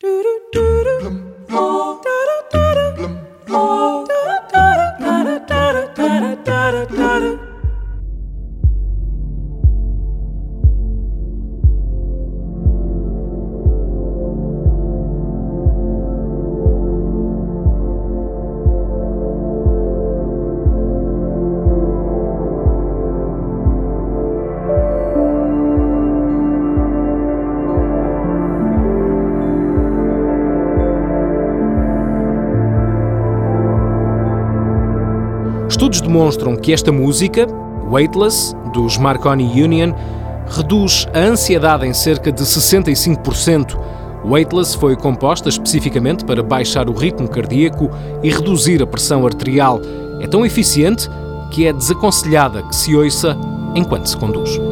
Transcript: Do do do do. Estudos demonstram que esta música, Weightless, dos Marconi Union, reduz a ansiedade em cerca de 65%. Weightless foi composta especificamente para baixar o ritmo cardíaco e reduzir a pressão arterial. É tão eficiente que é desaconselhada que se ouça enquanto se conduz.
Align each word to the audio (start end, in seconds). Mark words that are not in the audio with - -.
Do 0.00 0.22
do 0.22 0.40
do 0.52 0.84
do. 0.84 1.37
Estudos 35.68 36.00
demonstram 36.00 36.56
que 36.56 36.72
esta 36.72 36.90
música, 36.90 37.46
Weightless, 37.90 38.54
dos 38.72 38.96
Marconi 38.96 39.62
Union, 39.62 39.92
reduz 40.48 41.06
a 41.14 41.18
ansiedade 41.18 41.86
em 41.86 41.92
cerca 41.92 42.32
de 42.32 42.42
65%. 42.42 43.78
Weightless 44.24 44.76
foi 44.76 44.96
composta 44.96 45.48
especificamente 45.48 46.24
para 46.24 46.42
baixar 46.42 46.88
o 46.88 46.92
ritmo 46.92 47.28
cardíaco 47.28 47.90
e 48.22 48.30
reduzir 48.30 48.82
a 48.82 48.86
pressão 48.86 49.26
arterial. 49.26 49.80
É 50.20 50.26
tão 50.26 50.44
eficiente 50.44 51.08
que 51.50 51.66
é 51.66 51.72
desaconselhada 51.72 52.62
que 52.62 52.74
se 52.74 52.96
ouça 52.96 53.36
enquanto 53.74 54.06
se 54.06 54.16
conduz. 54.16 54.67